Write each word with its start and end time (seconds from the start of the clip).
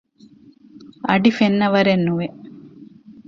އަޑި 1.07 1.31
ފެންނަވަރެއް 1.37 2.03
ނުވެ 2.07 2.27